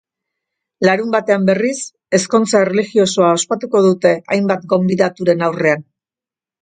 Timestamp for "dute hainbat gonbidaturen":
3.89-5.45